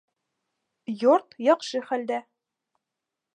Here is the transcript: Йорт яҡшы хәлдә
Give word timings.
Йорт 1.01 1.37
яҡшы 1.49 1.83
хәлдә 1.91 2.19